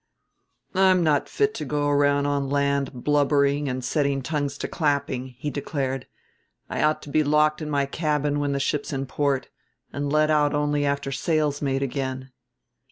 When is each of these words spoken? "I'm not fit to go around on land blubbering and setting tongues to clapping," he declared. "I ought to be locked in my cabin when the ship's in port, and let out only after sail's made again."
"I'm 0.73 1.03
not 1.03 1.29
fit 1.29 1.53
to 1.53 1.63
go 1.63 1.87
around 1.87 2.25
on 2.25 2.49
land 2.49 2.91
blubbering 3.03 3.69
and 3.69 3.85
setting 3.85 4.23
tongues 4.23 4.57
to 4.57 4.67
clapping," 4.67 5.35
he 5.37 5.51
declared. 5.51 6.07
"I 6.71 6.81
ought 6.81 7.03
to 7.03 7.09
be 7.11 7.23
locked 7.23 7.61
in 7.61 7.69
my 7.69 7.85
cabin 7.85 8.39
when 8.39 8.51
the 8.51 8.59
ship's 8.59 8.91
in 8.91 9.05
port, 9.05 9.49
and 9.93 10.11
let 10.11 10.31
out 10.31 10.55
only 10.55 10.87
after 10.87 11.11
sail's 11.11 11.61
made 11.61 11.83
again." 11.83 12.31